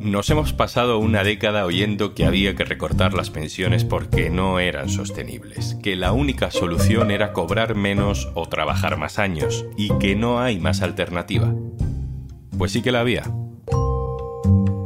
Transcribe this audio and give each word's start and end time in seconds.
Nos 0.00 0.30
hemos 0.30 0.54
pasado 0.54 0.98
una 0.98 1.22
década 1.22 1.66
oyendo 1.66 2.14
que 2.14 2.24
había 2.24 2.54
que 2.54 2.64
recortar 2.64 3.12
las 3.12 3.28
pensiones 3.28 3.84
porque 3.84 4.30
no 4.30 4.58
eran 4.58 4.88
sostenibles, 4.88 5.76
que 5.82 5.96
la 5.96 6.12
única 6.12 6.50
solución 6.50 7.10
era 7.10 7.34
cobrar 7.34 7.74
menos 7.74 8.30
o 8.34 8.48
trabajar 8.48 8.96
más 8.96 9.18
años, 9.18 9.66
y 9.76 9.90
que 9.98 10.16
no 10.16 10.40
hay 10.40 10.60
más 10.60 10.80
alternativa. 10.80 11.52
Pues 12.56 12.72
sí 12.72 12.80
que 12.80 12.90
la 12.90 13.00
había. 13.00 13.24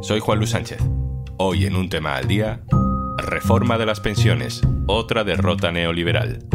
Soy 0.01 0.19
Juan 0.19 0.39
Luis 0.39 0.49
Sánchez. 0.49 0.79
Hoy 1.37 1.65
en 1.65 1.77
un 1.77 1.87
tema 1.87 2.17
al 2.17 2.27
día, 2.27 2.61
reforma 3.17 3.77
de 3.77 3.85
las 3.85 4.01
pensiones, 4.01 4.61
otra 4.87 5.23
derrota 5.23 5.71
neoliberal. 5.71 6.45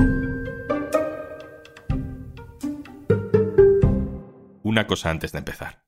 Una 4.63 4.87
cosa 4.87 5.09
antes 5.09 5.33
de 5.33 5.39
empezar. 5.39 5.88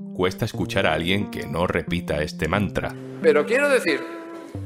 cuesta 0.21 0.45
escuchar 0.45 0.85
a 0.85 0.93
alguien 0.93 1.31
que 1.31 1.47
no 1.47 1.65
repita 1.65 2.21
este 2.21 2.47
mantra. 2.47 2.93
Pero 3.23 3.43
quiero 3.43 3.67
decir 3.69 3.99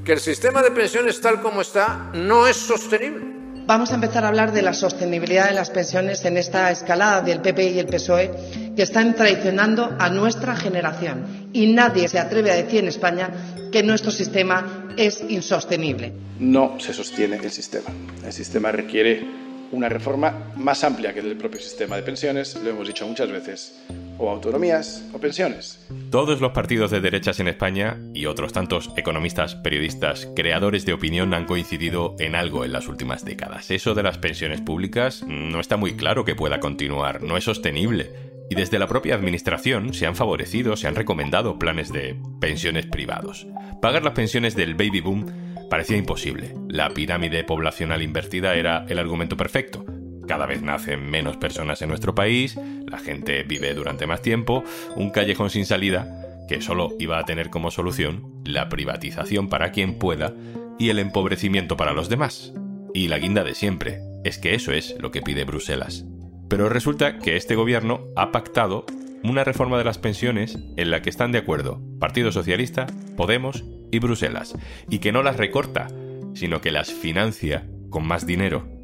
que 0.04 0.12
el 0.12 0.20
sistema 0.20 0.62
de 0.62 0.70
pensiones 0.70 1.22
tal 1.22 1.42
como 1.42 1.62
está 1.62 2.12
no 2.14 2.46
es 2.46 2.58
sostenible. 2.58 3.24
Vamos 3.66 3.94
a 3.94 3.96
empezar 3.96 4.26
a 4.26 4.28
hablar 4.28 4.52
de 4.52 4.62
la 4.62 4.74
sostenibilidad 4.74 5.48
de 5.48 5.56
las 5.56 5.70
pensiones 5.70 6.26
en 6.26 6.36
esta 6.36 6.72
escalada 6.72 7.22
del 7.22 7.40
PP 7.40 7.70
y 7.70 7.80
el 7.80 7.86
PSOE 7.86 8.32
que 8.76 8.82
están 8.82 9.16
traicionando 9.16 9.96
a 9.98 10.10
nuestra 10.10 10.58
generación. 10.58 11.48
Y 11.54 11.68
nadie 11.68 12.10
se 12.10 12.20
atreve 12.20 12.52
a 12.52 12.56
decir 12.56 12.82
en 12.82 12.90
España 12.90 13.30
que 13.72 13.82
nuestro 13.82 14.12
sistema 14.12 14.90
es 14.98 15.24
insostenible. 15.30 16.12
No 16.38 16.82
se 16.82 16.92
sostiene 16.92 17.38
el 17.38 17.52
sistema. 17.52 17.88
El 18.26 18.34
sistema 18.34 18.74
requiere 18.74 19.26
una 19.72 19.88
reforma 19.88 20.52
más 20.58 20.84
amplia 20.84 21.14
que 21.14 21.22
el 21.22 21.38
propio 21.38 21.62
sistema 21.62 21.96
de 21.96 22.04
pensiones, 22.04 22.56
lo 22.62 22.72
hemos 22.72 22.86
dicho 22.86 23.08
muchas 23.08 23.32
veces, 23.32 23.74
o 24.18 24.30
autonomías 24.30 25.04
o 25.14 25.20
pensiones. 25.20 25.86
Todos 26.10 26.42
los 26.42 26.52
partidos 26.52 26.92
de 26.92 27.02
derechas 27.02 27.40
en 27.40 27.48
España 27.48 28.00
y 28.14 28.26
otros 28.26 28.54
tantos 28.54 28.92
economistas, 28.98 29.56
periodistas, 29.56 30.30
creadores 30.36 30.86
de 30.86 30.94
opinión 30.94 31.34
han 31.34 31.46
coincidido 31.46 32.16
en 32.20 32.36
algo 32.36 32.66
en 32.66 32.72
las 32.72 32.88
últimas 32.88 33.26
décadas. 33.26 33.72
Eso 33.72 33.94
de 33.94 34.04
las 34.04 34.18
pensiones 34.18 34.62
públicas 34.62 35.24
no 35.28 35.60
está 35.60 35.78
muy 35.78 35.96
claro 35.96 36.26
que 36.26 36.36
pueda 36.36 36.60
continuar, 36.60 37.24
no 37.24 37.38
es 37.38 37.44
sostenible. 37.44 38.12
Y 38.50 38.56
desde 38.56 38.78
la 38.78 38.88
propia 38.88 39.16
administración 39.16 39.94
se 39.94 40.06
han 40.06 40.16
favorecido, 40.16 40.78
se 40.78 40.88
han 40.88 40.96
recomendado 40.96 41.58
planes 41.58 41.92
de 41.92 42.16
pensiones 42.40 42.86
privados. 42.86 43.48
Pagar 43.82 44.04
las 44.04 44.14
pensiones 44.14 44.56
del 44.56 44.76
baby 44.76 45.02
boom 45.02 45.26
parecía 45.70 45.98
imposible. 45.98 46.54
La 46.70 46.90
pirámide 46.92 47.44
poblacional 47.44 48.04
invertida 48.04 48.54
era 48.56 48.86
el 48.88 49.00
argumento 49.00 49.36
perfecto. 49.36 49.84
Cada 50.28 50.46
vez 50.46 50.62
nacen 50.62 51.10
menos 51.10 51.38
personas 51.38 51.82
en 51.82 51.90
nuestro 51.90 52.16
país, 52.16 52.58
la 52.88 52.98
gente 52.98 53.44
vive 53.44 53.74
durante 53.74 54.08
más 54.08 54.22
tiempo, 54.22 54.64
un 54.96 55.12
callejón 55.12 55.50
sin 55.50 55.66
salida 55.66 56.22
que 56.48 56.62
solo 56.62 56.92
iba 57.00 57.20
a 57.20 57.26
tener 57.26 57.50
como 57.50 57.72
solución 57.72 58.42
la 58.44 58.70
privatización 58.70 59.50
para 59.50 59.72
quien 59.72 59.98
pueda 59.98 60.34
y 60.78 60.90
el 60.90 61.00
empobrecimiento 61.00 61.78
para 61.78 61.94
los 61.94 62.10
demás. 62.10 62.54
Y 62.94 63.08
la 63.08 63.20
guinda 63.20 63.44
de 63.44 63.56
siempre, 63.56 64.00
es 64.24 64.38
que 64.38 64.56
eso 64.56 64.72
es 64.72 64.96
lo 65.00 65.12
que 65.12 65.22
pide 65.22 65.44
Bruselas. 65.44 66.06
Pero 66.50 66.70
resulta 66.70 67.20
que 67.20 67.36
este 67.36 67.56
gobierno 67.56 68.02
ha 68.16 68.32
pactado 68.32 68.86
una 69.24 69.44
reforma 69.44 69.78
de 69.78 69.84
las 69.84 69.98
pensiones 69.98 70.58
en 70.78 70.92
la 70.92 71.02
que 71.02 71.10
están 71.10 71.32
de 71.32 71.40
acuerdo 71.40 71.82
Partido 72.00 72.32
Socialista, 72.32 72.88
Podemos 73.18 73.64
y 73.92 74.00
Bruselas, 74.00 74.56
y 74.90 75.00
que 75.00 75.12
no 75.12 75.24
las 75.24 75.38
recorta, 75.38 75.88
sino 76.34 76.62
que 76.62 76.72
las 76.72 76.92
financia 76.92 77.68
con 77.90 78.06
más 78.06 78.26
dinero. 78.28 78.75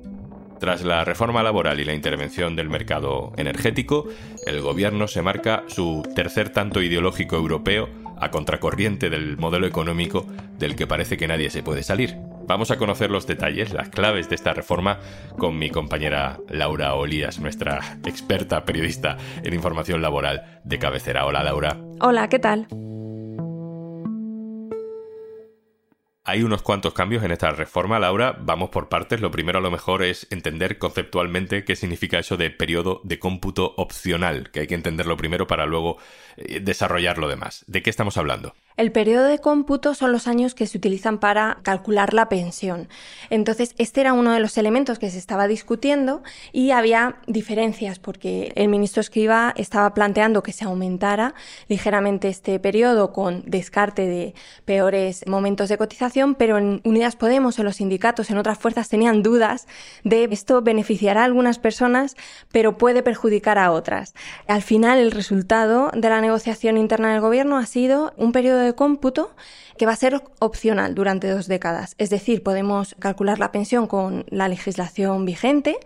Tras 0.62 0.84
la 0.84 1.04
reforma 1.04 1.42
laboral 1.42 1.80
y 1.80 1.84
la 1.84 1.96
intervención 1.96 2.56
del 2.56 2.70
mercado 2.70 3.34
energético, 3.36 4.08
el 4.46 4.62
gobierno 4.62 5.08
se 5.08 5.24
marca 5.24 5.64
su 5.66 6.04
tercer 6.14 6.50
tanto 6.50 6.84
ideológico 6.84 7.36
europeo 7.36 7.90
a 8.20 8.30
contracorriente 8.30 9.10
del 9.10 9.38
modelo 9.38 9.66
económico 9.66 10.28
del 10.60 10.76
que 10.76 10.86
parece 10.86 11.18
que 11.18 11.28
nadie 11.28 11.50
se 11.50 11.64
puede 11.64 11.82
salir. 11.82 12.16
Vamos 12.46 12.70
a 12.70 12.78
conocer 12.78 13.10
los 13.10 13.26
detalles, 13.26 13.74
las 13.74 13.90
claves 13.90 14.30
de 14.30 14.36
esta 14.36 14.54
reforma 14.54 15.00
con 15.36 15.58
mi 15.58 15.72
compañera 15.72 16.38
Laura 16.48 16.94
Olías, 16.94 17.40
nuestra 17.40 17.98
experta 18.06 18.64
periodista 18.64 19.18
en 19.42 19.56
información 19.56 20.04
laboral 20.04 20.60
de 20.64 20.78
cabecera. 20.78 21.26
Hola 21.26 21.42
Laura. 21.42 21.78
Hola, 22.02 22.30
¿qué 22.30 22.38
tal? 22.38 22.68
Hay 26.32 26.44
unos 26.44 26.62
cuantos 26.62 26.94
cambios 26.94 27.26
en 27.26 27.32
esta 27.32 27.52
reforma, 27.52 28.00
Laura. 28.00 28.38
Vamos 28.40 28.70
por 28.70 28.88
partes. 28.88 29.20
Lo 29.20 29.32
primero 29.32 29.60
a 29.60 29.62
lo 29.62 29.70
mejor 29.70 30.02
es 30.02 30.28
entender 30.30 30.78
conceptualmente 30.78 31.66
qué 31.66 31.76
significa 31.76 32.20
eso 32.20 32.38
de 32.38 32.50
periodo 32.50 33.02
de 33.04 33.20
cómputo 33.20 33.74
opcional, 33.76 34.50
que 34.50 34.62
hay 34.62 34.68
que 34.68 34.76
entenderlo 34.76 35.18
primero 35.18 35.46
para 35.46 35.66
luego 35.66 35.98
eh, 36.38 36.62
desarrollar 36.62 37.18
lo 37.18 37.28
demás. 37.28 37.66
¿De 37.68 37.84
qué 37.84 37.90
estamos 37.90 38.16
hablando? 38.16 38.56
El 38.82 38.92
periodo 38.92 39.26
de 39.26 39.38
cómputo 39.38 39.94
son 39.94 40.12
los 40.12 40.28
años 40.28 40.56
que 40.56 40.66
se 40.66 40.76
utilizan 40.76 41.20
para 41.20 41.60
calcular 41.62 42.16
la 42.16 42.30
pensión. 42.30 42.90
Entonces, 43.30 43.76
este 43.78 44.02
era 44.02 44.14
uno 44.14 44.34
de 44.34 44.40
los 44.40 44.58
elementos 44.58 44.98
que 44.98 45.12
se 45.12 45.20
estaba 45.20 45.48
discutiendo 45.48 46.24
y 46.52 46.72
había 46.72 47.18
diferencias 47.28 48.00
porque 48.00 48.52
el 48.56 48.70
ministro 48.70 49.02
Escriba 49.02 49.54
estaba 49.56 49.94
planteando 49.94 50.42
que 50.42 50.52
se 50.52 50.66
aumentara 50.66 51.36
ligeramente 51.68 52.28
este 52.28 52.60
periodo 52.60 53.14
con 53.14 53.44
descarte 53.46 54.08
de 54.08 54.34
peores 54.66 55.28
momentos 55.28 55.70
de 55.70 55.78
cotización, 55.78 56.34
pero 56.34 56.58
en 56.58 56.82
Unidas 56.84 57.16
Podemos, 57.16 57.60
en 57.60 57.66
los 57.66 57.76
sindicatos, 57.76 58.32
en 58.32 58.40
otras 58.40 58.58
fuerzas 58.58 58.90
tenían 58.90 59.22
dudas 59.22 59.68
de 60.04 60.28
esto 60.32 60.64
beneficiará 60.64 61.22
a 61.22 61.26
algunas 61.26 61.60
personas, 61.60 62.16
pero 62.52 62.80
puede 62.80 63.04
perjudicar 63.04 63.60
a 63.60 63.72
otras. 63.72 64.16
Al 64.48 64.64
final, 64.64 64.98
el 64.98 65.12
resultado 65.12 65.92
de 65.94 66.10
la 66.10 66.20
negociación 66.20 66.80
interna 66.80 67.12
del 67.12 67.22
gobierno 67.22 67.60
ha 67.60 67.68
sido 67.68 68.14
un 68.18 68.32
periodo 68.32 68.58
de 68.58 68.71
cómputo 68.76 69.32
que 69.78 69.86
va 69.86 69.94
a 69.94 69.96
ser 69.96 70.22
opcional 70.40 70.96
durante 70.96 71.30
dos 71.30 71.48
décadas. 71.48 71.96
Es 71.98 72.10
decir, 72.10 72.44
podemos 72.44 72.96
calcular 73.00 73.40
la 73.40 73.52
pensión 73.52 73.88
con 73.88 74.26
la 74.30 74.48
legislación 74.48 75.26
vigente 75.26 75.78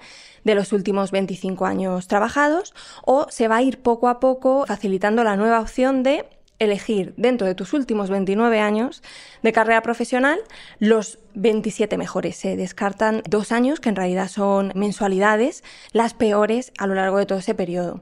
de 0.43 0.55
los 0.55 0.73
últimos 0.73 1.11
25 1.11 1.65
años 1.65 2.07
trabajados 2.07 2.73
o 3.03 3.27
se 3.29 3.47
va 3.47 3.57
a 3.57 3.61
ir 3.61 3.81
poco 3.81 4.07
a 4.07 4.19
poco 4.19 4.65
facilitando 4.67 5.23
la 5.23 5.35
nueva 5.35 5.59
opción 5.59 6.03
de 6.03 6.25
elegir 6.59 7.13
dentro 7.17 7.47
de 7.47 7.55
tus 7.55 7.73
últimos 7.73 8.09
29 8.09 8.59
años 8.59 9.03
de 9.43 9.53
carrera 9.53 9.81
profesional 9.81 10.39
los 10.79 11.19
27 11.33 11.97
mejores. 11.97 12.35
Se 12.37 12.55
descartan 12.55 13.21
dos 13.27 13.51
años, 13.51 13.79
que 13.79 13.89
en 13.89 13.95
realidad 13.95 14.29
son 14.29 14.71
mensualidades, 14.75 15.63
las 15.91 16.13
peores 16.13 16.71
a 16.77 16.87
lo 16.87 16.95
largo 16.95 17.17
de 17.17 17.25
todo 17.25 17.39
ese 17.39 17.55
periodo. 17.55 18.01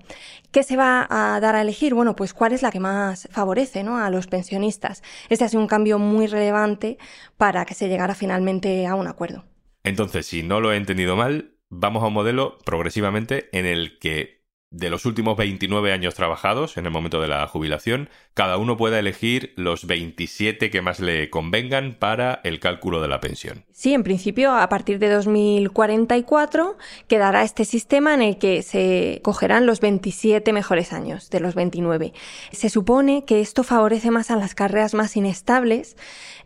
¿Qué 0.51 0.63
se 0.63 0.77
va 0.77 1.07
a 1.09 1.39
dar 1.39 1.55
a 1.55 1.61
elegir? 1.61 1.93
Bueno, 1.93 2.15
pues 2.15 2.33
cuál 2.33 2.53
es 2.53 2.61
la 2.61 2.71
que 2.71 2.79
más 2.79 3.27
favorece 3.31 3.83
¿no? 3.83 3.97
a 3.97 4.09
los 4.09 4.27
pensionistas. 4.27 5.03
Este 5.29 5.45
ha 5.45 5.49
sido 5.49 5.61
un 5.61 5.67
cambio 5.67 5.97
muy 5.97 6.27
relevante 6.27 6.97
para 7.37 7.65
que 7.65 7.73
se 7.73 7.89
llegara 7.89 8.13
finalmente 8.13 8.85
a 8.85 8.95
un 8.95 9.07
acuerdo. 9.07 9.45
Entonces, 9.83 10.27
si 10.27 10.43
no 10.43 10.61
lo 10.61 10.71
he 10.71 10.77
entendido 10.77 11.15
mal, 11.15 11.55
vamos 11.69 12.03
a 12.03 12.07
un 12.07 12.13
modelo 12.13 12.57
progresivamente 12.63 13.49
en 13.51 13.65
el 13.65 13.97
que 13.99 14.42
de 14.73 14.89
los 14.89 15.05
últimos 15.05 15.37
29 15.37 15.93
años 15.93 16.15
trabajados 16.15 16.77
en 16.77 16.85
el 16.85 16.91
momento 16.91 17.21
de 17.21 17.27
la 17.27 17.47
jubilación, 17.47 18.09
cada 18.33 18.57
uno 18.57 18.75
pueda 18.75 18.97
elegir 18.97 19.53
los 19.55 19.85
27 19.85 20.71
que 20.71 20.81
más 20.81 20.99
le 20.99 21.29
convengan 21.29 21.95
para 21.99 22.41
el 22.43 22.59
cálculo 22.59 22.99
de 22.99 23.07
la 23.07 23.19
pensión. 23.19 23.63
Sí, 23.71 23.93
en 23.93 24.03
principio, 24.03 24.51
a 24.51 24.67
partir 24.69 24.97
de 24.97 25.09
2044 25.09 26.75
quedará 27.07 27.43
este 27.43 27.65
sistema 27.65 28.15
en 28.15 28.23
el 28.23 28.37
que 28.39 28.63
se 28.63 29.21
cogerán 29.23 29.67
los 29.67 29.79
27 29.79 30.51
mejores 30.53 30.91
años 30.91 31.29
de 31.29 31.39
los 31.39 31.53
29. 31.53 32.11
Se 32.51 32.69
supone 32.69 33.25
que 33.25 33.41
esto 33.41 33.63
favorece 33.63 34.09
más 34.09 34.31
a 34.31 34.35
las 34.35 34.55
carreras 34.55 34.95
más 34.95 35.15
inestables 35.15 35.95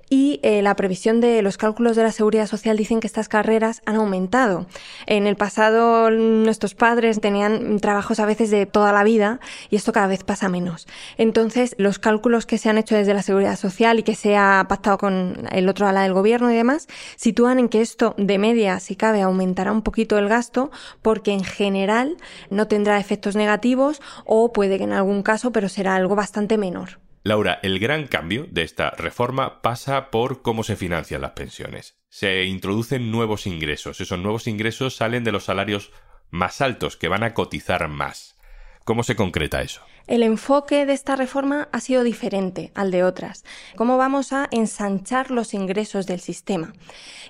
y 0.09 0.39
eh, 0.43 0.61
la 0.61 0.75
previsión 0.75 1.19
de 1.19 1.41
los 1.41 1.57
cálculos 1.57 1.95
de 1.95 2.03
la 2.03 2.11
seguridad 2.11 2.47
social 2.47 2.77
dicen 2.77 2.99
que 2.99 3.07
estas 3.07 3.27
carreras 3.27 3.81
han 3.85 3.97
aumentado. 3.97 4.65
En 5.05 5.27
el 5.27 5.35
pasado 5.35 6.09
nuestros 6.09 6.75
padres 6.75 7.19
tenían 7.19 7.79
trabajos 7.79 8.19
a 8.19 8.25
veces 8.25 8.49
de 8.49 8.65
toda 8.65 8.93
la 8.93 9.03
vida 9.03 9.39
y 9.69 9.75
esto 9.75 9.91
cada 9.91 10.07
vez 10.07 10.23
pasa 10.23 10.49
menos. 10.49 10.87
Entonces 11.17 11.75
los 11.77 11.99
cálculos 11.99 12.45
que 12.45 12.57
se 12.57 12.69
han 12.69 12.77
hecho 12.77 12.95
desde 12.95 13.13
la 13.13 13.21
seguridad 13.21 13.57
social 13.57 13.99
y 13.99 14.03
que 14.03 14.15
se 14.15 14.37
ha 14.37 14.65
pactado 14.69 14.97
con 14.97 15.47
el 15.51 15.67
otro 15.67 15.87
ala 15.87 16.03
del 16.03 16.13
gobierno 16.13 16.51
y 16.51 16.55
demás 16.55 16.87
sitúan 17.15 17.59
en 17.59 17.69
que 17.69 17.81
esto 17.81 18.15
de 18.17 18.37
media, 18.37 18.79
si 18.79 18.95
cabe, 18.95 19.21
aumentará 19.21 19.71
un 19.71 19.81
poquito 19.81 20.17
el 20.17 20.29
gasto 20.29 20.71
porque 21.01 21.33
en 21.33 21.43
general 21.43 22.17
no 22.49 22.67
tendrá 22.67 22.99
efectos 22.99 23.35
negativos 23.35 24.01
o 24.25 24.53
puede 24.53 24.77
que 24.77 24.85
en 24.85 24.93
algún 24.93 25.23
caso, 25.23 25.51
pero 25.51 25.69
será 25.69 25.95
algo 25.95 26.15
bastante 26.15 26.57
menor. 26.57 27.06
Laura, 27.27 27.59
el 27.61 27.79
gran 27.79 28.07
cambio 28.07 28.47
de 28.49 28.61
esta 28.61 28.91
reforma 28.91 29.61
pasa 29.61 30.11
por 30.11 30.41
cómo 30.41 30.63
se 30.63 30.77
financian 30.77 31.19
las 31.19 31.31
pensiones. 31.31 31.99
Se 32.07 32.45
introducen 32.45 33.11
nuevos 33.11 33.47
ingresos. 33.47 33.99
Esos 33.99 34.17
nuevos 34.17 34.47
ingresos 34.47 34.95
salen 34.95 35.25
de 35.25 35.33
los 35.33 35.43
salarios 35.43 35.91
más 36.29 36.61
altos, 36.61 36.95
que 36.95 37.09
van 37.09 37.23
a 37.23 37.33
cotizar 37.33 37.85
más. 37.89 38.37
¿Cómo 38.85 39.03
se 39.03 39.17
concreta 39.17 39.61
eso? 39.61 39.81
El 40.07 40.23
enfoque 40.23 40.85
de 40.85 40.93
esta 40.93 41.17
reforma 41.17 41.67
ha 41.73 41.81
sido 41.81 42.01
diferente 42.01 42.71
al 42.75 42.91
de 42.91 43.03
otras. 43.03 43.43
¿Cómo 43.75 43.97
vamos 43.97 44.31
a 44.31 44.47
ensanchar 44.51 45.31
los 45.31 45.53
ingresos 45.53 46.07
del 46.07 46.21
sistema? 46.21 46.71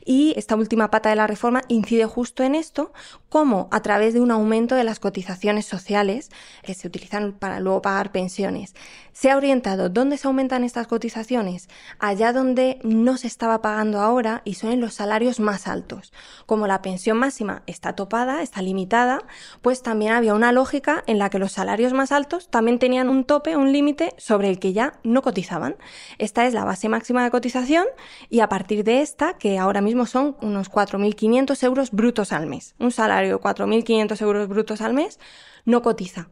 Y 0.05 0.35
esta 0.37 0.55
última 0.55 0.91
pata 0.91 1.09
de 1.09 1.15
la 1.15 1.25
reforma 1.25 1.63
incide 1.69 2.05
justo 2.05 2.43
en 2.43 2.53
esto, 2.53 2.93
cómo 3.29 3.67
a 3.71 3.81
través 3.81 4.13
de 4.13 4.21
un 4.21 4.29
aumento 4.29 4.75
de 4.75 4.83
las 4.83 4.99
cotizaciones 4.99 5.65
sociales 5.65 6.29
que 6.61 6.75
se 6.75 6.87
utilizan 6.87 7.33
para 7.33 7.59
luego 7.59 7.81
pagar 7.81 8.11
pensiones, 8.11 8.75
se 9.11 9.31
ha 9.31 9.37
orientado 9.37 9.89
dónde 9.89 10.17
se 10.17 10.27
aumentan 10.27 10.63
estas 10.63 10.85
cotizaciones, 10.85 11.69
allá 11.97 12.31
donde 12.31 12.79
no 12.83 13.17
se 13.17 13.25
estaba 13.25 13.63
pagando 13.63 13.99
ahora 13.99 14.43
y 14.45 14.53
son 14.53 14.71
en 14.71 14.81
los 14.81 14.93
salarios 14.93 15.39
más 15.39 15.67
altos. 15.67 16.13
Como 16.45 16.67
la 16.67 16.83
pensión 16.83 17.17
máxima 17.17 17.63
está 17.65 17.93
topada, 17.93 18.43
está 18.43 18.61
limitada, 18.61 19.23
pues 19.63 19.81
también 19.81 20.13
había 20.13 20.35
una 20.35 20.51
lógica 20.51 21.03
en 21.07 21.17
la 21.17 21.31
que 21.31 21.39
los 21.39 21.53
salarios 21.53 21.93
más 21.93 22.11
altos 22.11 22.49
también 22.49 22.66
tenían 22.77 23.07
un 23.09 23.23
tope, 23.23 23.55
un 23.55 23.71
límite 23.71 24.13
sobre 24.17 24.49
el 24.49 24.59
que 24.59 24.73
ya 24.73 24.99
no 25.03 25.21
cotizaban. 25.21 25.77
Esta 26.17 26.45
es 26.45 26.53
la 26.53 26.65
base 26.65 26.89
máxima 26.89 27.23
de 27.23 27.31
cotización 27.31 27.85
y 28.29 28.41
a 28.41 28.49
partir 28.49 28.83
de 28.83 29.01
esta, 29.01 29.37
que 29.37 29.57
ahora 29.57 29.79
mismo 29.79 30.05
son 30.05 30.35
unos 30.41 30.69
4.500 30.69 31.63
euros 31.63 31.91
brutos 31.91 32.33
al 32.33 32.47
mes, 32.47 32.75
un 32.79 32.91
salario 32.91 33.37
de 33.37 33.41
4.500 33.41 34.21
euros 34.21 34.47
brutos 34.49 34.81
al 34.81 34.93
mes, 34.93 35.19
no 35.63 35.81
cotiza. 35.81 36.29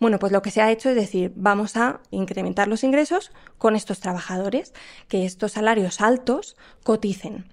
Bueno, 0.00 0.18
pues 0.18 0.32
lo 0.32 0.42
que 0.42 0.50
se 0.50 0.60
ha 0.60 0.70
hecho 0.72 0.90
es 0.90 0.96
decir, 0.96 1.32
vamos 1.36 1.76
a 1.76 2.00
incrementar 2.10 2.68
los 2.68 2.84
ingresos 2.84 3.32
con 3.56 3.76
estos 3.76 4.00
trabajadores, 4.00 4.74
que 5.08 5.24
estos 5.24 5.52
salarios 5.52 6.00
altos 6.00 6.56
coticen 6.82 7.46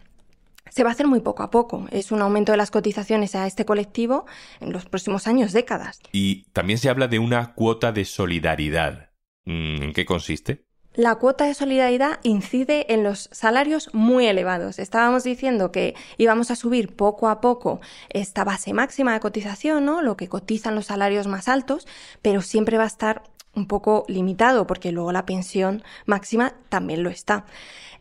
se 0.73 0.83
va 0.83 0.89
a 0.89 0.93
hacer 0.93 1.07
muy 1.07 1.19
poco 1.19 1.43
a 1.43 1.51
poco. 1.51 1.85
Es 1.91 2.11
un 2.11 2.21
aumento 2.21 2.51
de 2.51 2.57
las 2.57 2.71
cotizaciones 2.71 3.35
a 3.35 3.45
este 3.45 3.63
colectivo 3.63 4.25
en 4.59 4.73
los 4.73 4.85
próximos 4.85 5.27
años, 5.27 5.53
décadas. 5.53 5.99
Y 6.11 6.45
también 6.51 6.79
se 6.79 6.89
habla 6.89 7.07
de 7.07 7.19
una 7.19 7.53
cuota 7.53 7.91
de 7.91 8.05
solidaridad. 8.05 9.11
Mm, 9.45 9.83
¿En 9.83 9.93
qué 9.93 10.03
consiste? 10.03 10.65
La 10.95 11.15
cuota 11.15 11.45
de 11.45 11.53
solidaridad 11.53 12.19
incide 12.23 12.91
en 12.93 13.03
los 13.03 13.29
salarios 13.31 13.89
muy 13.93 14.27
elevados. 14.27 14.77
Estábamos 14.77 15.23
diciendo 15.23 15.71
que 15.71 15.95
íbamos 16.17 16.49
a 16.49 16.55
subir 16.55 16.95
poco 16.95 17.29
a 17.29 17.39
poco 17.39 17.79
esta 18.09 18.43
base 18.43 18.73
máxima 18.73 19.13
de 19.13 19.19
cotización, 19.19 19.85
¿no? 19.85 20.01
Lo 20.01 20.17
que 20.17 20.27
cotizan 20.27 20.75
los 20.75 20.87
salarios 20.87 21.25
más 21.25 21.47
altos, 21.47 21.87
pero 22.21 22.41
siempre 22.41 22.77
va 22.77 22.83
a 22.83 22.87
estar 22.87 23.23
un 23.55 23.67
poco 23.67 24.05
limitado 24.07 24.67
porque 24.67 24.91
luego 24.91 25.11
la 25.11 25.25
pensión 25.25 25.83
máxima 26.05 26.53
también 26.69 27.03
lo 27.03 27.09
está. 27.09 27.45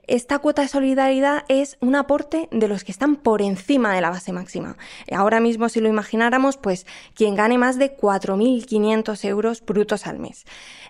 Esta 0.08 0.40
cuota 0.40 0.62
de 0.62 0.69
solidaridad 0.69 1.44
es 1.46 1.76
un 1.81 1.94
aporte 1.94 2.49
de 2.50 2.66
los 2.66 2.82
que 2.82 2.90
están 2.90 3.14
por 3.14 3.40
encima 3.40 3.94
de 3.94 4.00
la 4.00 4.10
base 4.10 4.32
máxima. 4.32 4.76
Ahora 5.12 5.38
mismo, 5.38 5.69
si 5.69 5.81
lo 5.81 5.88
imagináramos, 5.88 6.56
pues 6.56 6.87
quien 7.14 7.37
gane 7.37 7.56
más 7.56 7.78
de 7.78 7.96
4.500 7.96 9.25
euros 9.25 9.64
brutos 9.64 10.08
al 10.08 10.19
mes. 10.19 10.44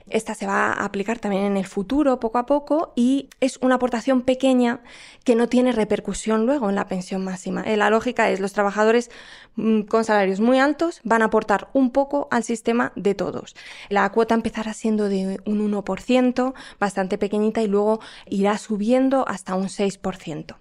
Esta 0.09 0.35
se 0.35 0.47
va 0.47 0.73
a 0.73 0.85
aplicar 0.85 1.19
también 1.19 1.45
en 1.45 1.57
el 1.57 1.67
futuro, 1.67 2.19
poco 2.21 2.39
a 2.39 2.47
poco, 2.47 2.93
y 2.97 3.29
es 3.41 3.59
una 3.59 3.77
aportación 3.77 4.23
pequeña 4.23 4.81
que 5.25 5.37
no 5.37 5.49
tiene 5.49 5.73
repercusión 5.73 6.47
luego 6.47 6.69
en 6.71 6.75
la 6.75 6.89
pensión 6.89 7.23
máxima. 7.23 7.63
Eh, 7.63 7.77
la 7.77 7.91
lógica 7.91 8.31
es 8.31 8.41
los 8.41 8.53
trabajadores 8.53 9.11
mm, 9.57 9.83
con 9.83 10.05
salarios 10.05 10.41
muy 10.41 10.59
altos 10.59 11.01
van 11.05 11.23
a 11.23 11.27
aportar 11.27 11.69
un 11.75 11.91
poco 11.91 12.29
al 12.31 12.45
sistema 12.45 12.93
de 12.97 13.15
todos. 13.15 13.55
La 13.91 14.11
cuota 14.11 14.35
empezará 14.53 14.75
siendo 14.75 15.09
de 15.09 15.41
un 15.47 15.73
1%, 15.73 16.55
bastante 16.79 17.17
pequeñita, 17.17 17.63
y 17.63 17.69
luego 17.69 18.01
irá 18.29 18.59
subiendo 18.59 19.27
hasta 19.27 19.55
un 19.55 19.69
6%. 19.69 20.57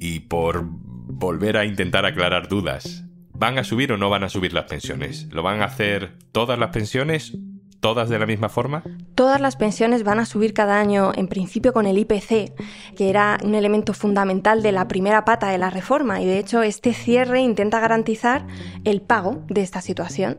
Y 0.00 0.20
por 0.20 0.64
volver 0.66 1.56
a 1.56 1.64
intentar 1.64 2.04
aclarar 2.04 2.48
dudas, 2.48 3.04
¿Van 3.40 3.56
a 3.56 3.64
subir 3.64 3.90
o 3.90 3.96
no 3.96 4.10
van 4.10 4.22
a 4.22 4.28
subir 4.28 4.52
las 4.52 4.66
pensiones? 4.66 5.26
¿Lo 5.32 5.42
van 5.42 5.62
a 5.62 5.64
hacer 5.64 6.18
todas 6.30 6.58
las 6.58 6.72
pensiones? 6.72 7.38
¿Todas 7.80 8.10
de 8.10 8.18
la 8.18 8.26
misma 8.26 8.50
forma? 8.50 8.82
Todas 9.14 9.40
las 9.40 9.56
pensiones 9.56 10.04
van 10.04 10.18
a 10.18 10.26
subir 10.26 10.52
cada 10.52 10.78
año, 10.78 11.12
en 11.14 11.28
principio 11.28 11.72
con 11.72 11.86
el 11.86 11.96
IPC, 11.96 12.52
que 12.94 13.08
era 13.08 13.38
un 13.42 13.54
elemento 13.54 13.94
fundamental 13.94 14.62
de 14.62 14.72
la 14.72 14.86
primera 14.86 15.24
pata 15.24 15.48
de 15.48 15.56
la 15.56 15.70
reforma, 15.70 16.20
y 16.20 16.26
de 16.26 16.38
hecho 16.38 16.62
este 16.62 16.92
cierre 16.92 17.40
intenta 17.40 17.80
garantizar 17.80 18.46
el 18.84 19.00
pago 19.00 19.42
de 19.48 19.62
esta 19.62 19.80
situación. 19.80 20.36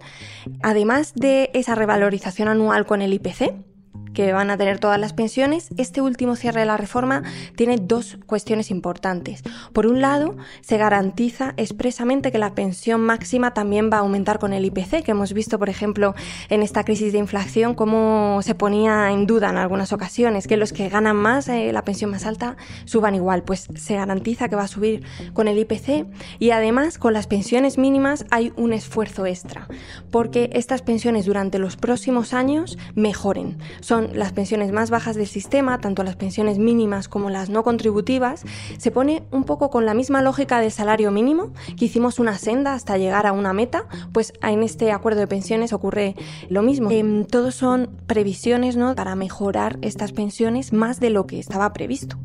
Además 0.62 1.14
de 1.16 1.50
esa 1.56 1.74
revalorización 1.74 2.48
anual 2.48 2.86
con 2.86 3.02
el 3.02 3.14
IPC, 3.14 3.71
que 4.14 4.34
van 4.34 4.50
a 4.50 4.58
tener 4.58 4.80
todas 4.80 5.00
las 5.00 5.14
pensiones, 5.14 5.70
este 5.78 6.02
último 6.02 6.36
cierre 6.36 6.62
de 6.62 6.66
la 6.66 6.78
reforma 6.78 7.24
tiene 7.56 7.78
dos 7.78 8.18
cuestiones 8.26 8.72
importantes. 8.72 9.42
Por 9.74 9.88
un 9.88 10.02
lado, 10.02 10.36
se 10.62 10.78
garantiza 10.78 11.54
expresamente 11.58 12.32
que 12.32 12.38
la 12.38 12.54
pensión 12.54 13.02
máxima 13.02 13.54
también 13.54 13.90
va 13.92 13.98
a 13.98 14.02
aumentar 14.02 14.40
con 14.40 14.54
el 14.54 14.66
IPC, 14.66 15.04
que 15.04 15.12
hemos 15.12 15.34
visto, 15.34 15.60
por 15.60 15.70
ejemplo, 15.70 16.14
en 16.50 16.62
esta 16.62 16.84
crisis 16.84 17.14
de 17.14 17.20
inflación, 17.20 17.74
cómo 17.74 18.42
se 18.44 18.56
ponía 18.56 19.12
en 19.12 19.28
duda 19.28 19.50
en 19.50 19.58
algunas 19.58 19.94
ocasiones 19.94 20.48
que 20.48 20.58
los 20.58 20.74
que 20.74 20.90
ganan 20.90 21.16
más, 21.16 21.48
eh, 21.48 21.72
la 21.72 21.84
pensión 21.84 22.12
más 22.12 22.26
alta, 22.26 22.58
suban 22.86 23.16
igual. 23.16 23.44
Pues 23.44 23.68
se 23.76 23.96
garantiza 23.96 24.50
que 24.50 24.56
va 24.56 24.64
a 24.64 24.68
subir 24.68 25.04
con 25.34 25.48
el 25.48 25.58
IPC 25.58 26.06
y 26.40 26.52
además 26.52 26.98
con 26.98 27.14
las 27.14 27.28
pensiones 27.28 27.78
mínimas 27.78 28.26
hay 28.30 28.52
un 28.58 28.74
esfuerzo 28.74 29.26
extra, 29.26 29.68
porque 30.12 30.50
estas 30.54 30.82
pensiones 30.82 31.26
durante 31.26 31.60
los 31.60 31.78
próximos 31.78 32.34
años 32.34 32.78
mejoren. 32.96 33.58
Son 33.82 34.10
las 34.14 34.32
pensiones 34.32 34.72
más 34.72 34.90
bajas 34.90 35.16
del 35.16 35.28
sistema, 35.28 35.80
tanto 35.80 36.04
las 36.04 36.16
pensiones 36.16 36.58
mínimas 36.58 37.08
como 37.08 37.30
las 37.30 37.50
no 37.50 37.64
contributivas, 37.64 38.44
se 38.78 38.92
pone 38.92 39.24
un 39.32 39.44
poco 39.44 39.70
con 39.70 39.86
la 39.86 39.94
misma 39.94 40.22
lógica 40.22 40.60
del 40.60 40.72
salario 40.72 41.12
mínimo, 41.12 41.52
que 41.78 41.86
hicimos 41.86 42.20
una 42.20 42.38
senda 42.38 42.74
hasta 42.74 42.98
llegar 42.98 43.28
a 43.28 43.32
una 43.32 43.54
meta, 43.54 43.86
pues 44.14 44.34
en 44.42 44.64
este 44.64 44.92
acuerdo 44.92 45.20
de 45.20 45.28
pensiones 45.28 45.74
ocurre 45.74 46.16
lo 46.50 46.62
mismo. 46.62 46.90
Eh, 46.92 47.26
todos 47.30 47.56
son 47.56 47.90
previsiones 48.08 48.78
¿no? 48.78 48.96
para 48.96 49.16
mejorar 49.16 49.78
estas 49.82 50.12
pensiones 50.12 50.74
más 50.74 51.00
de 51.00 51.10
lo 51.10 51.28
que 51.28 51.40
estaba 51.40 51.74
previsto. 51.74 52.18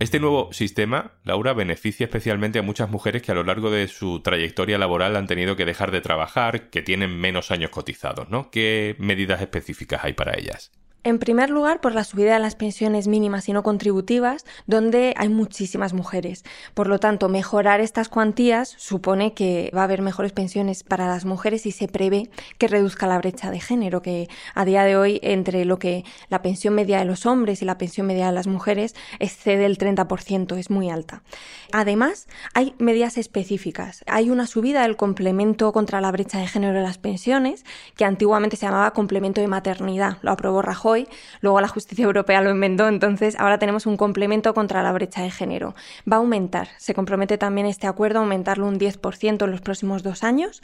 Este 0.00 0.20
nuevo 0.20 0.52
sistema, 0.52 1.18
Laura, 1.24 1.54
beneficia 1.54 2.04
especialmente 2.04 2.60
a 2.60 2.62
muchas 2.62 2.88
mujeres 2.88 3.20
que 3.20 3.32
a 3.32 3.34
lo 3.34 3.42
largo 3.42 3.68
de 3.68 3.88
su 3.88 4.20
trayectoria 4.20 4.78
laboral 4.78 5.16
han 5.16 5.26
tenido 5.26 5.56
que 5.56 5.64
dejar 5.64 5.90
de 5.90 6.00
trabajar, 6.00 6.70
que 6.70 6.82
tienen 6.82 7.18
menos 7.18 7.50
años 7.50 7.70
cotizados, 7.70 8.28
¿no? 8.30 8.48
¿Qué 8.52 8.94
medidas 9.00 9.42
específicas 9.42 10.04
hay 10.04 10.12
para 10.12 10.38
ellas? 10.38 10.70
En 11.04 11.20
primer 11.20 11.48
lugar, 11.48 11.80
por 11.80 11.94
la 11.94 12.02
subida 12.02 12.34
de 12.34 12.40
las 12.40 12.56
pensiones 12.56 13.06
mínimas 13.06 13.48
y 13.48 13.52
no 13.52 13.62
contributivas, 13.62 14.44
donde 14.66 15.14
hay 15.16 15.28
muchísimas 15.28 15.92
mujeres. 15.92 16.44
Por 16.74 16.88
lo 16.88 16.98
tanto, 16.98 17.28
mejorar 17.28 17.80
estas 17.80 18.08
cuantías 18.08 18.74
supone 18.76 19.32
que 19.32 19.70
va 19.74 19.82
a 19.82 19.84
haber 19.84 20.02
mejores 20.02 20.32
pensiones 20.32 20.82
para 20.82 21.06
las 21.06 21.24
mujeres 21.24 21.66
y 21.66 21.70
se 21.70 21.86
prevé 21.86 22.30
que 22.58 22.66
reduzca 22.66 23.06
la 23.06 23.16
brecha 23.18 23.52
de 23.52 23.60
género, 23.60 24.02
que 24.02 24.28
a 24.54 24.64
día 24.64 24.82
de 24.82 24.96
hoy 24.96 25.20
entre 25.22 25.64
lo 25.64 25.78
que 25.78 26.04
la 26.30 26.42
pensión 26.42 26.74
media 26.74 26.98
de 26.98 27.04
los 27.04 27.26
hombres 27.26 27.62
y 27.62 27.64
la 27.64 27.78
pensión 27.78 28.08
media 28.08 28.26
de 28.26 28.32
las 28.32 28.48
mujeres 28.48 28.96
excede 29.20 29.66
el 29.66 29.78
30%, 29.78 30.58
es 30.58 30.68
muy 30.68 30.90
alta. 30.90 31.22
Además, 31.70 32.26
hay 32.54 32.74
medidas 32.78 33.18
específicas. 33.18 34.02
Hay 34.08 34.30
una 34.30 34.48
subida 34.48 34.82
del 34.82 34.96
complemento 34.96 35.72
contra 35.72 36.00
la 36.00 36.10
brecha 36.10 36.40
de 36.40 36.48
género 36.48 36.74
de 36.74 36.82
las 36.82 36.98
pensiones, 36.98 37.64
que 37.96 38.04
antiguamente 38.04 38.56
se 38.56 38.66
llamaba 38.66 38.90
complemento 38.90 39.40
de 39.40 39.46
maternidad. 39.46 40.18
Lo 40.22 40.32
aprobó 40.32 40.60
Rajoy 40.60 40.87
hoy, 40.88 41.08
luego 41.40 41.60
la 41.60 41.68
justicia 41.68 42.04
europea 42.04 42.40
lo 42.40 42.50
inventó, 42.50 42.88
entonces 42.88 43.36
ahora 43.38 43.58
tenemos 43.58 43.86
un 43.86 43.96
complemento 43.96 44.54
contra 44.54 44.82
la 44.82 44.92
brecha 44.92 45.22
de 45.22 45.30
género. 45.30 45.74
Va 46.10 46.16
a 46.16 46.20
aumentar, 46.20 46.68
se 46.78 46.94
compromete 46.94 47.38
también 47.38 47.66
este 47.66 47.86
acuerdo 47.86 48.18
a 48.18 48.22
aumentarlo 48.22 48.66
un 48.66 48.78
10% 48.78 49.44
en 49.44 49.50
los 49.50 49.60
próximos 49.60 50.02
dos 50.02 50.24
años 50.24 50.62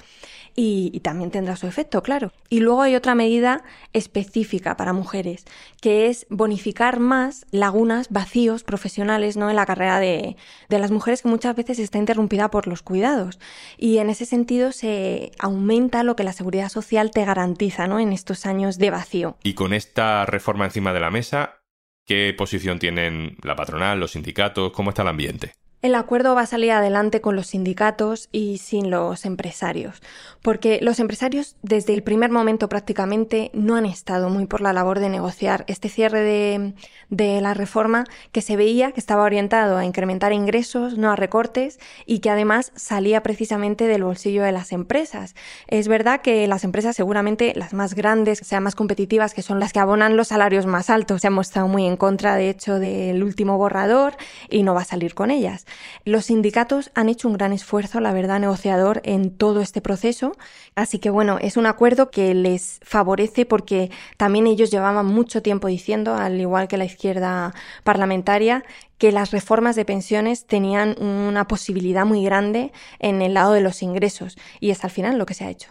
y, 0.57 1.01
también 1.01 1.31
tendrá 1.31 1.57
su 1.57 1.67
efecto, 1.67 2.03
claro. 2.03 2.33
Y 2.49 2.61
luego 2.61 2.83
hay 2.83 2.95
otra 2.95 3.15
medida 3.15 3.65
específica 3.93 4.77
para 4.77 4.93
mujeres, 4.93 5.45
que 5.81 6.09
es 6.09 6.27
bonificar 6.31 7.01
más 7.01 7.45
lagunas, 7.51 8.09
vacíos 8.11 8.63
profesionales 8.63 9.37
¿no? 9.37 9.51
en 9.51 9.57
la 9.57 9.67
carrera 9.67 9.99
de, 9.99 10.37
de 10.69 10.79
las 10.79 10.91
mujeres 10.91 11.23
que 11.23 11.29
muchas 11.29 11.57
veces 11.57 11.79
está 11.79 11.99
interrumpida 11.99 12.51
por 12.51 12.69
los 12.69 12.83
cuidados. 12.83 13.41
Y 13.77 13.99
en 13.99 14.11
ese 14.11 14.27
sentido 14.27 14.73
se 14.73 15.33
aumenta 15.39 16.05
lo 16.05 16.15
que 16.17 16.25
la 16.25 16.33
seguridad 16.33 16.69
social 16.69 17.11
te 17.11 17.25
garantiza 17.25 17.87
¿no? 17.87 17.99
en 17.99 18.13
estos 18.13 18.47
años 18.47 18.79
de 18.79 18.91
vacío. 18.91 19.37
Y 19.43 19.55
con 19.55 19.73
esta 19.73 20.14
reforma 20.27 20.65
encima 20.65 20.93
de 20.93 21.01
la 21.01 21.11
mesa, 21.11 21.63
¿qué 22.07 22.35
posición 22.37 22.79
tienen 22.79 23.37
la 23.43 23.57
patronal, 23.57 23.99
los 24.01 24.13
sindicatos? 24.13 24.73
¿Cómo 24.73 24.91
está 24.91 25.03
el 25.03 25.09
ambiente? 25.09 25.55
El 25.85 25.97
acuerdo 25.97 26.35
va 26.35 26.41
a 26.41 26.47
salir 26.47 26.71
adelante 26.71 27.21
con 27.21 27.37
los 27.37 27.49
sindicatos 27.49 28.31
y 28.33 28.57
sin 28.57 28.91
los 28.91 29.27
empresarios, 29.27 30.01
porque 30.41 30.79
los 30.81 30.99
empresarios 30.99 31.57
desde 31.61 31.93
el 31.93 32.03
primer 32.03 32.31
momento 32.31 32.71
prácticamente 32.71 33.51
no 33.53 33.77
han 33.77 33.85
estado 33.85 34.31
muy 34.31 34.47
por 34.47 34.63
la 34.63 34.73
labor 34.73 34.99
de 34.99 35.11
negociar 35.11 35.67
este 35.69 35.91
cierre 35.91 36.23
de, 36.23 36.73
de 37.11 37.43
la 37.43 37.53
reforma 37.53 38.05
que 38.33 38.41
se 38.41 38.57
veía 38.57 38.93
que 38.93 39.01
estaba 39.01 39.25
orientado 39.25 39.77
a 39.77 39.85
incrementar 39.85 40.33
ingresos, 40.33 40.97
no 40.97 41.11
a 41.11 41.17
recortes, 41.17 41.79
y 42.07 42.21
que 42.21 42.31
además 42.31 42.73
salía 42.75 43.23
precisamente 43.23 43.87
del 43.87 44.05
bolsillo 44.05 44.43
de 44.43 44.53
las 44.53 44.73
empresas. 44.73 45.35
Es 45.67 45.87
verdad 45.87 46.23
que 46.23 46.47
las 46.47 46.65
empresas 46.65 46.97
seguramente 46.97 47.53
las 47.57 47.75
más 47.75 47.93
grandes, 47.93 48.39
sean 48.39 48.63
más 48.63 48.75
competitivas, 48.75 49.35
que 49.35 49.43
son 49.43 49.61
las 49.61 49.75
que 49.75 49.81
abonan 49.81 50.17
los 50.17 50.29
salarios 50.29 50.65
más 50.65 50.89
altos, 50.89 51.21
se 51.21 51.27
han 51.27 51.35
mostrado 51.35 51.69
muy 51.69 51.85
en 51.85 51.99
contra 51.99 52.37
de 52.37 52.49
hecho 52.49 52.79
del 52.79 53.23
último 53.23 53.59
borrador 53.59 54.15
y 54.49 54.63
no 54.63 54.73
va 54.73 54.81
a 54.81 54.87
salir 54.87 55.15
con 55.15 55.31
ellas. 55.31 55.67
Los 56.05 56.27
sindicatos 56.27 56.91
han 56.95 57.09
hecho 57.09 57.29
un 57.29 57.35
gran 57.35 57.53
esfuerzo, 57.53 58.01
la 58.01 58.13
verdad, 58.13 58.41
negociador 58.41 59.01
en 59.05 59.31
todo 59.31 59.61
este 59.61 59.81
proceso. 59.81 60.37
Así 60.75 60.99
que 60.99 61.11
bueno, 61.11 61.39
es 61.41 61.57
un 61.57 61.67
acuerdo 61.67 62.11
que 62.11 62.35
les 62.35 62.81
favorece 62.83 63.47
porque 63.47 63.91
también 64.17 64.47
ellos 64.47 64.71
llevaban 64.71 65.07
mucho 65.07 65.43
tiempo 65.43 65.69
diciendo, 65.69 66.15
al 66.15 66.41
igual 66.41 66.69
que 66.69 66.77
la 66.77 66.85
izquierda 66.85 67.55
parlamentaria, 67.85 68.65
que 68.99 69.13
las 69.13 69.31
reformas 69.31 69.77
de 69.77 69.85
pensiones 69.85 70.47
tenían 70.47 71.01
una 71.03 71.47
posibilidad 71.47 72.07
muy 72.07 72.25
grande 72.25 72.73
en 72.99 73.23
el 73.23 73.35
lado 73.35 73.53
de 73.53 73.61
los 73.61 73.83
ingresos. 73.83 74.37
Y 74.61 74.71
es 74.71 74.85
al 74.85 74.91
final 74.91 75.19
lo 75.19 75.27
que 75.27 75.35
se 75.35 75.45
ha 75.45 75.51
hecho. 75.51 75.71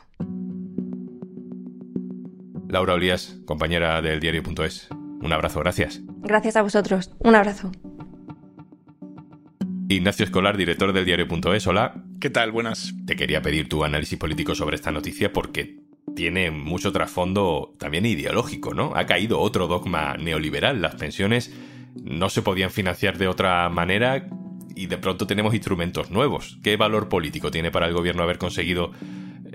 Laura 2.67 2.95
Olías, 2.95 3.37
compañera 3.45 4.01
del 4.01 4.19
diario.es. 4.19 4.89
Un 5.21 5.31
abrazo, 5.31 5.59
gracias. 5.59 6.01
Gracias 6.23 6.55
a 6.55 6.63
vosotros. 6.63 7.11
Un 7.19 7.35
abrazo. 7.35 7.71
Ignacio 9.93 10.25
Escolar, 10.25 10.57
director 10.57 10.91
del 10.91 11.05
diario.es, 11.05 11.67
hola. 11.67 11.93
¿Qué 12.19 12.31
tal? 12.31 12.51
Buenas. 12.51 12.95
Te 13.05 13.15
quería 13.15 13.43
pedir 13.43 13.69
tu 13.69 13.83
análisis 13.83 14.17
político 14.17 14.55
sobre 14.55 14.75
esta 14.75 14.91
noticia 14.91 15.31
porque 15.31 15.77
tiene 16.15 16.49
mucho 16.49 16.91
trasfondo 16.91 17.75
también 17.77 18.05
ideológico, 18.07 18.73
¿no? 18.73 18.93
Ha 18.95 19.05
caído 19.05 19.39
otro 19.39 19.67
dogma 19.67 20.17
neoliberal. 20.17 20.81
Las 20.81 20.95
pensiones 20.95 21.53
no 21.95 22.29
se 22.29 22.41
podían 22.41 22.71
financiar 22.71 23.19
de 23.19 23.27
otra 23.27 23.69
manera 23.69 24.27
y 24.75 24.87
de 24.87 24.97
pronto 24.97 25.27
tenemos 25.27 25.53
instrumentos 25.53 26.09
nuevos. 26.09 26.57
¿Qué 26.63 26.75
valor 26.75 27.07
político 27.07 27.51
tiene 27.51 27.69
para 27.69 27.87
el 27.87 27.93
gobierno 27.93 28.23
haber 28.23 28.39
conseguido 28.39 28.91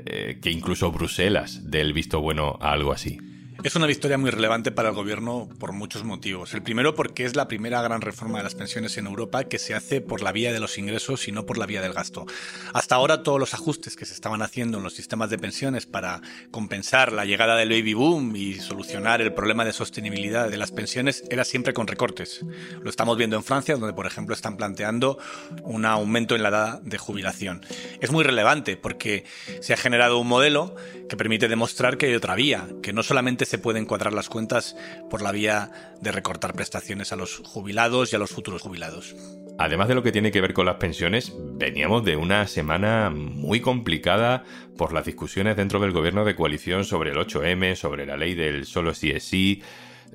eh, 0.07 0.39
que 0.41 0.53
incluso 0.53 0.93
Bruselas 0.93 1.69
dé 1.69 1.81
el 1.81 1.93
visto 1.93 2.21
bueno 2.21 2.59
a 2.61 2.71
algo 2.71 2.93
así? 2.93 3.19
Es 3.65 3.75
una 3.75 3.89
victoria 3.89 4.17
muy 4.19 4.31
relevante 4.31 4.71
para 4.71 4.91
el 4.91 4.95
gobierno 4.95 5.49
por 5.59 5.73
muchos 5.73 6.05
motivos. 6.05 6.55
El 6.55 6.63
primero 6.63 6.95
porque 6.95 7.25
es 7.25 7.35
la 7.35 7.49
primera 7.49 7.83
gran 7.83 8.01
reforma 8.01 8.39
de 8.39 8.45
las 8.45 8.55
pensiones 8.55 8.97
en 8.99 9.07
Europa 9.07 9.45
que 9.45 9.59
se 9.59 9.75
hace 9.75 10.01
por 10.01 10.23
la 10.23 10.31
vía 10.31 10.53
de 10.53 10.61
los 10.61 10.79
ingresos 10.79 11.27
y 11.27 11.33
no 11.33 11.45
por 11.45 11.59
la 11.59 11.67
vía 11.67 11.83
del 11.83 11.93
gasto. 11.93 12.25
Hasta 12.73 12.95
ahora 12.95 13.25
todos 13.25 13.41
los 13.41 13.55
ajustes 13.55 13.97
que 13.97 14.07
se 14.07 14.15
estaban 14.15 14.43
haciendo 14.43 14.79
en 14.79 14.85
los 14.85 14.95
sistemas 14.95 15.29
de 15.31 15.39
pensiones 15.39 15.87
para 15.87 16.23
compensar 16.53 17.13
la 17.13 17.25
llegada 17.25 17.57
del 17.57 17.71
baby 17.71 17.95
boom 17.95 18.37
y 18.37 18.55
solucionar 18.61 19.21
el 19.21 19.35
problema 19.35 19.65
de 19.65 19.73
sostenibilidad 19.73 20.49
de 20.49 20.57
las 20.57 20.71
pensiones 20.71 21.25
era 21.29 21.45
siempre 21.45 21.75
con 21.75 21.89
recortes. 21.89 22.47
Lo 22.81 22.89
estamos 22.89 23.19
viendo 23.19 23.35
en 23.35 23.43
Francia, 23.43 23.77
donde 23.77 23.93
por 23.93 24.07
ejemplo 24.07 24.37
están 24.37 24.57
planteando 24.57 25.19
un 25.65 25.85
aumento 25.85 26.37
en 26.37 26.45
la 26.45 26.51
edad 26.51 26.81
de 26.83 26.97
jubilación. 26.97 27.67
Es 28.01 28.13
muy 28.13 28.23
relevante 28.23 28.77
porque 28.77 29.25
se 29.61 29.75
ha 29.75 29.77
generado 29.77 30.19
un 30.19 30.29
modelo 30.29 30.77
que 31.09 31.17
permite 31.17 31.49
demostrar 31.49 31.99
que 31.99 32.07
hay 32.07 32.15
otra 32.15 32.37
vía, 32.37 32.69
que 32.83 32.93
no 32.93 33.03
solamente 33.03 33.48
se 33.49 33.59
pueden 33.59 33.87
cuadrar 33.87 34.13
las 34.13 34.29
cuentas 34.29 34.77
por 35.11 35.23
la 35.23 35.33
vía 35.33 35.71
de 36.01 36.13
recortar 36.13 36.55
prestaciones 36.55 37.13
a 37.13 37.17
los 37.17 37.39
jubilados 37.39 38.13
y 38.13 38.17
a 38.17 38.19
los 38.19 38.31
futuros 38.31 38.63
jubilados. 38.63 39.17
Además 39.59 39.89
de 39.89 39.95
lo 39.95 40.03
que 40.05 40.13
tiene 40.13 40.31
que 40.31 40.41
ver 40.41 40.55
con 40.55 40.67
las 40.67 40.77
pensiones, 40.77 41.33
veníamos 41.37 42.05
de 42.05 42.17
una 42.17 42.47
semana 42.47 43.11
muy 43.11 43.61
complicada 43.61 44.45
por 44.77 44.93
las 44.93 45.07
discusiones 45.07 45.57
dentro 45.57 45.81
del 45.81 45.91
gobierno 45.91 46.25
de 46.25 46.37
coalición 46.37 46.85
sobre 46.85 47.11
el 47.11 47.17
8M, 47.17 47.75
sobre 47.75 48.07
la 48.07 48.17
ley 48.17 48.35
del 48.35 48.67
solo 48.67 48.95
sí 48.95 49.11
es 49.11 49.25
sí. 49.25 49.63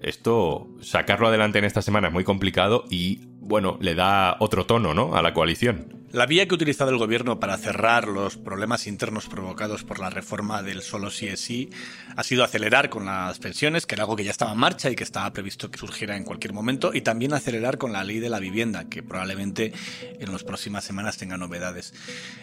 Esto, 0.01 0.69
sacarlo 0.81 1.27
adelante 1.27 1.59
en 1.59 1.65
esta 1.65 1.81
semana 1.81 2.07
es 2.07 2.13
muy 2.13 2.23
complicado 2.23 2.85
y, 2.89 3.21
bueno, 3.39 3.77
le 3.81 3.95
da 3.95 4.37
otro 4.39 4.65
tono, 4.65 4.93
¿no? 4.93 5.15
A 5.15 5.21
la 5.21 5.33
coalición. 5.33 6.02
La 6.13 6.27
vía 6.27 6.45
que 6.45 6.53
ha 6.53 6.57
utilizado 6.57 6.91
el 6.91 6.99
gobierno 6.99 7.39
para 7.39 7.57
cerrar 7.57 8.07
los 8.07 8.37
problemas 8.37 8.85
internos 8.85 9.25
provocados 9.25 9.83
por 9.83 9.97
la 9.97 10.11
reforma 10.11 10.61
del 10.61 10.83
solo 10.83 11.09
sí 11.09 11.25
es 11.27 11.39
sí 11.39 11.71
ha 12.15 12.21
sido 12.21 12.43
acelerar 12.43 12.91
con 12.91 13.07
las 13.07 13.39
pensiones, 13.39 13.87
que 13.87 13.95
era 13.95 14.03
algo 14.03 14.15
que 14.15 14.23
ya 14.23 14.29
estaba 14.29 14.51
en 14.51 14.59
marcha 14.59 14.91
y 14.91 14.95
que 14.95 15.03
estaba 15.03 15.33
previsto 15.33 15.71
que 15.71 15.79
surgiera 15.79 16.15
en 16.15 16.23
cualquier 16.23 16.53
momento, 16.53 16.93
y 16.93 17.01
también 17.01 17.33
acelerar 17.33 17.79
con 17.79 17.91
la 17.91 18.03
ley 18.03 18.19
de 18.19 18.29
la 18.29 18.37
vivienda, 18.37 18.87
que 18.87 19.01
probablemente 19.01 19.73
en 20.19 20.31
las 20.31 20.43
próximas 20.43 20.83
semanas 20.83 21.17
tenga 21.17 21.35
novedades. 21.35 21.95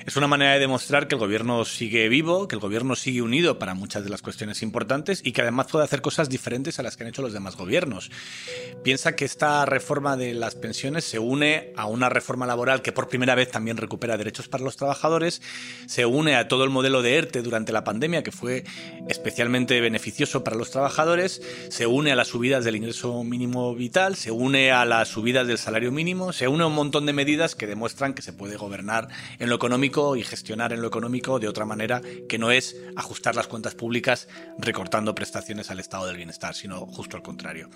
Es 0.04 0.16
una 0.16 0.26
manera 0.26 0.54
de 0.54 0.58
demostrar 0.58 1.06
que 1.06 1.14
el 1.14 1.20
gobierno 1.20 1.64
sigue 1.64 2.08
vivo, 2.08 2.48
que 2.48 2.56
el 2.56 2.60
gobierno 2.60 2.96
sigue 2.96 3.22
unido 3.22 3.60
para 3.60 3.74
muchas 3.74 4.02
de 4.02 4.10
las 4.10 4.20
cuestiones 4.20 4.64
importantes 4.64 5.20
y 5.22 5.30
que 5.30 5.42
además 5.42 5.68
puede 5.68 5.84
hacer 5.84 6.02
cosas 6.02 6.28
diferentes 6.28 6.80
a 6.80 6.82
las 6.82 6.96
que 6.96 7.04
han 7.04 7.10
hecho 7.10 7.22
los 7.22 7.32
demás 7.32 7.54
gobiernos. 7.54 8.10
Piensa 8.82 9.14
que 9.14 9.26
esta 9.26 9.64
reforma 9.64 10.16
de 10.16 10.34
las 10.34 10.56
pensiones 10.56 11.04
se 11.04 11.20
une 11.20 11.72
a 11.76 11.86
una 11.86 12.08
reforma 12.08 12.46
laboral 12.48 12.82
que 12.82 12.90
por 12.90 13.08
primera 13.08 13.36
vez 13.36 13.48
también 13.48 13.59
recupera 13.76 14.16
derechos 14.16 14.48
para 14.48 14.64
los 14.64 14.76
trabajadores, 14.76 15.42
se 15.86 16.06
une 16.06 16.36
a 16.36 16.48
todo 16.48 16.64
el 16.64 16.70
modelo 16.70 17.02
de 17.02 17.16
ERTE 17.16 17.42
durante 17.42 17.72
la 17.72 17.84
pandemia, 17.84 18.22
que 18.22 18.32
fue 18.32 18.64
especialmente 19.08 19.80
beneficioso 19.80 20.44
para 20.44 20.56
los 20.56 20.70
trabajadores, 20.70 21.42
se 21.68 21.86
une 21.86 22.12
a 22.12 22.16
las 22.16 22.28
subidas 22.28 22.64
del 22.64 22.76
ingreso 22.76 23.22
mínimo 23.24 23.74
vital, 23.74 24.16
se 24.16 24.30
une 24.30 24.72
a 24.72 24.84
las 24.84 25.08
subidas 25.08 25.46
del 25.46 25.58
salario 25.58 25.92
mínimo, 25.92 26.32
se 26.32 26.48
une 26.48 26.64
a 26.64 26.66
un 26.66 26.74
montón 26.74 27.06
de 27.06 27.12
medidas 27.12 27.54
que 27.54 27.66
demuestran 27.66 28.14
que 28.14 28.22
se 28.22 28.32
puede 28.32 28.56
gobernar 28.56 29.08
en 29.38 29.48
lo 29.48 29.56
económico 29.56 30.16
y 30.16 30.22
gestionar 30.22 30.72
en 30.72 30.82
lo 30.82 30.88
económico 30.88 31.38
de 31.38 31.48
otra 31.48 31.64
manera 31.64 32.02
que 32.28 32.38
no 32.38 32.50
es 32.50 32.76
ajustar 32.96 33.36
las 33.36 33.46
cuentas 33.46 33.74
públicas 33.74 34.28
recortando 34.58 35.14
prestaciones 35.14 35.70
al 35.70 35.80
estado 35.80 36.06
del 36.06 36.16
bienestar, 36.16 36.54
sino 36.54 36.86
justo 36.86 37.16
al 37.16 37.22
contrario. 37.22 37.68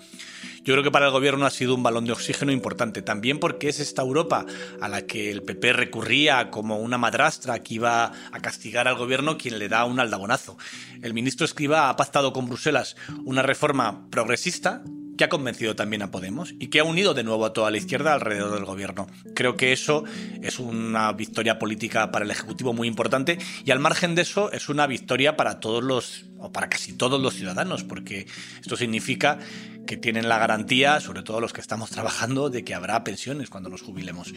Yo 0.63 0.73
creo 0.73 0.83
que 0.83 0.91
para 0.91 1.05
el 1.07 1.11
gobierno 1.11 1.45
ha 1.45 1.51
sido 1.51 1.75
un 1.75 1.83
balón 1.83 2.05
de 2.05 2.13
oxígeno 2.13 2.51
importante, 2.51 3.01
también 3.01 3.39
porque 3.39 3.69
es 3.69 3.79
esta 3.79 4.01
Europa 4.01 4.45
a 4.81 4.89
la 4.89 5.03
que 5.03 5.31
el 5.31 5.43
PP 5.43 5.73
recurría 5.75 6.49
como 6.51 6.77
una 6.77 6.97
madrastra 6.97 7.59
que 7.59 7.75
iba 7.75 8.11
a 8.31 8.39
castigar 8.41 8.87
al 8.87 8.95
gobierno 8.95 9.37
quien 9.37 9.59
le 9.59 9.69
da 9.69 9.85
un 9.85 9.99
aldabonazo. 9.99 10.57
El 11.01 11.13
ministro 11.13 11.45
Escriba 11.45 11.89
ha 11.89 11.95
pactado 11.95 12.33
con 12.33 12.47
Bruselas 12.47 12.95
una 13.23 13.41
reforma 13.41 14.07
progresista 14.09 14.83
que 15.17 15.23
ha 15.23 15.29
convencido 15.29 15.75
también 15.75 16.01
a 16.01 16.11
Podemos 16.11 16.53
y 16.59 16.67
que 16.67 16.79
ha 16.79 16.83
unido 16.83 17.13
de 17.13 17.23
nuevo 17.23 17.45
a 17.45 17.53
toda 17.53 17.71
la 17.71 17.77
izquierda 17.77 18.13
alrededor 18.13 18.53
del 18.53 18.65
gobierno. 18.65 19.07
Creo 19.33 19.55
que 19.55 19.73
eso 19.73 20.03
es 20.41 20.59
una 20.59 21.11
victoria 21.13 21.59
política 21.59 22.11
para 22.11 22.25
el 22.25 22.31
Ejecutivo 22.31 22.73
muy 22.73 22.87
importante 22.87 23.37
y 23.63 23.71
al 23.71 23.79
margen 23.79 24.15
de 24.15 24.21
eso 24.21 24.51
es 24.51 24.69
una 24.69 24.87
victoria 24.87 25.35
para 25.35 25.59
todos 25.59 25.83
los, 25.83 26.25
o 26.39 26.51
para 26.51 26.69
casi 26.69 26.93
todos 26.93 27.21
los 27.21 27.33
ciudadanos, 27.33 27.83
porque 27.83 28.27
esto 28.61 28.77
significa 28.77 29.39
que 29.85 29.97
tienen 29.97 30.27
la 30.27 30.39
garantía, 30.39 30.99
sobre 30.99 31.23
todo 31.23 31.39
los 31.39 31.53
que 31.53 31.61
estamos 31.61 31.91
trabajando, 31.91 32.49
de 32.49 32.63
que 32.63 32.73
habrá 32.73 33.03
pensiones 33.03 33.49
cuando 33.49 33.69
nos 33.69 33.81
jubilemos. 33.81 34.33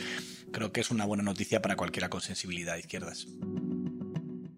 Creo 0.53 0.73
que 0.73 0.81
es 0.81 0.91
una 0.91 1.05
buena 1.07 1.23
noticia 1.23 1.63
para 1.63 1.77
cualquiera 1.77 2.11
con 2.11 2.21
sensibilidad 2.21 2.75
de 2.75 2.81
izquierdas. 2.81 3.27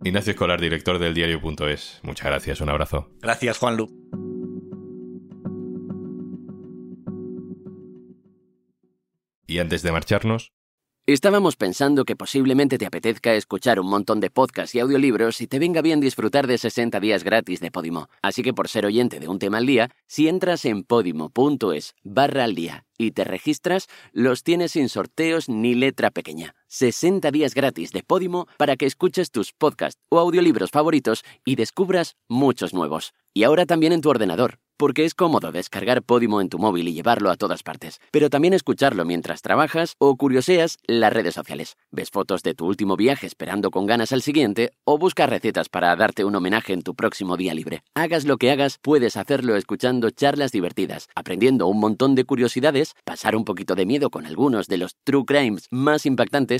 Ignacio 0.03 0.33
Escolar, 0.33 0.61
director 0.61 0.99
del 0.99 1.15
diario.es. 1.15 2.01
Muchas 2.03 2.27
gracias, 2.27 2.61
un 2.61 2.71
abrazo. 2.71 3.11
Gracias, 3.21 3.59
Juanlu. 3.59 4.20
Y 9.51 9.59
antes 9.59 9.83
de 9.83 9.91
marcharnos, 9.91 10.53
Estábamos 11.07 11.57
pensando 11.57 12.05
que 12.05 12.15
posiblemente 12.15 12.79
te 12.79 12.87
apetezca 12.87 13.35
escuchar 13.35 13.81
un 13.81 13.89
montón 13.89 14.21
de 14.21 14.31
podcasts 14.31 14.77
y 14.77 14.79
audiolibros 14.79 15.41
y 15.41 15.49
te 15.49 15.59
venga 15.59 15.83
bien 15.83 15.99
disfrutar 15.99 16.47
de 16.47 16.57
60 16.57 17.01
días 17.01 17.25
gratis 17.25 17.59
de 17.59 17.73
Podimo. 17.73 18.09
Así 18.23 18.45
que 18.45 18.53
por 18.53 18.69
ser 18.69 18.87
oyente 18.87 19.19
de 19.19 19.27
un 19.27 19.41
tema 19.41 19.59
al 19.59 19.67
día, 19.67 19.91
si 20.07 20.29
entras 20.29 20.65
en 20.67 20.85
podimo.es 20.85 21.95
barra 22.05 22.45
al 22.45 22.55
día 22.55 22.85
y 22.97 23.11
te 23.11 23.25
registras, 23.25 23.89
los 24.13 24.45
tienes 24.45 24.73
sin 24.73 24.89
sorteos 24.89 25.49
ni 25.49 25.75
letra 25.75 26.11
pequeña. 26.13 26.55
60 26.71 27.31
días 27.33 27.53
gratis 27.53 27.91
de 27.91 28.05
Podimo 28.05 28.47
para 28.57 28.77
que 28.77 28.87
escuches 28.87 29.33
tus 29.33 29.53
podcasts 29.53 30.01
o 30.09 30.21
audiolibros 30.21 30.71
favoritos 30.71 31.25
y 31.45 31.57
descubras 31.57 32.17
muchos 32.29 32.73
nuevos. 32.73 33.13
Y 33.35 33.43
ahora 33.43 33.67
también 33.67 33.93
en 33.93 34.01
tu 34.01 34.09
ordenador, 34.09 34.59
porque 34.81 35.05
es 35.05 35.15
cómodo 35.15 35.53
descargar 35.53 36.03
Podimo 36.03 36.41
en 36.41 36.49
tu 36.49 36.59
móvil 36.59 36.89
y 36.89 36.95
llevarlo 36.95 37.31
a 37.31 37.37
todas 37.37 37.63
partes, 37.63 38.01
pero 38.11 38.31
también 38.31 38.55
escucharlo 38.55 39.05
mientras 39.05 39.43
trabajas 39.43 39.95
o 39.99 40.17
curioseas 40.17 40.79
las 40.87 41.13
redes 41.13 41.35
sociales. 41.35 41.77
Ves 41.91 42.09
fotos 42.09 42.43
de 42.43 42.55
tu 42.55 42.65
último 42.65 42.97
viaje 42.97 43.27
esperando 43.27 43.71
con 43.71 43.85
ganas 43.85 44.11
al 44.13 44.23
siguiente 44.23 44.73
o 44.85 44.97
buscas 44.97 45.29
recetas 45.29 45.69
para 45.69 45.95
darte 45.97 46.25
un 46.25 46.35
homenaje 46.35 46.73
en 46.73 46.81
tu 46.81 46.95
próximo 46.95 47.37
día 47.37 47.53
libre. 47.53 47.83
Hagas 47.95 48.25
lo 48.25 48.39
que 48.39 48.51
hagas, 48.51 48.79
puedes 48.81 49.19
hacerlo 49.19 49.55
escuchando 49.55 50.09
charlas 50.11 50.51
divertidas, 50.51 51.09
aprendiendo 51.15 51.67
un 51.67 51.79
montón 51.79 52.15
de 52.15 52.25
curiosidades, 52.25 52.95
pasar 53.05 53.37
un 53.37 53.45
poquito 53.45 53.75
de 53.75 53.85
miedo 53.85 54.09
con 54.09 54.25
algunos 54.25 54.67
de 54.67 54.79
los 54.79 54.97
true 55.05 55.27
crimes 55.27 55.67
más 55.71 56.07
impactantes 56.07 56.60